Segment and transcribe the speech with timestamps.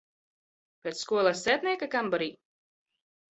[0.87, 2.31] Pēc skolas sētnieka kambarī?